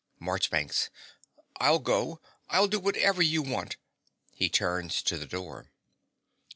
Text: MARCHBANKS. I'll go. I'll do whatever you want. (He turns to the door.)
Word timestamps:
MARCHBANKS. 0.19 0.89
I'll 1.57 1.77
go. 1.77 2.19
I'll 2.49 2.67
do 2.67 2.79
whatever 2.79 3.21
you 3.21 3.43
want. 3.43 3.77
(He 4.33 4.49
turns 4.49 5.03
to 5.03 5.15
the 5.15 5.27
door.) 5.27 5.67